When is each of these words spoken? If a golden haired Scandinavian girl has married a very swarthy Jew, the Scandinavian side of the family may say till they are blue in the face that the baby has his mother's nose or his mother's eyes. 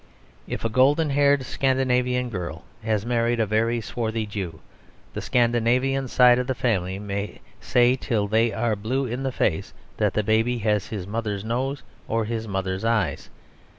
If 0.47 0.65
a 0.65 0.69
golden 0.69 1.11
haired 1.11 1.43
Scandinavian 1.43 2.29
girl 2.31 2.63
has 2.83 3.05
married 3.05 3.39
a 3.39 3.45
very 3.45 3.79
swarthy 3.81 4.25
Jew, 4.25 4.59
the 5.13 5.21
Scandinavian 5.21 6.07
side 6.07 6.39
of 6.39 6.47
the 6.47 6.55
family 6.55 6.97
may 6.97 7.39
say 7.59 7.95
till 7.97 8.27
they 8.27 8.51
are 8.51 8.75
blue 8.75 9.05
in 9.05 9.21
the 9.21 9.31
face 9.31 9.73
that 9.97 10.15
the 10.15 10.23
baby 10.23 10.57
has 10.57 10.87
his 10.87 11.05
mother's 11.05 11.45
nose 11.45 11.83
or 12.07 12.25
his 12.25 12.47
mother's 12.47 12.83
eyes. 12.83 13.29